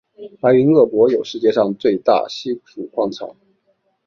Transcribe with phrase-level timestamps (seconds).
[0.39, 3.35] 白云鄂博有世界上最大稀土矿藏。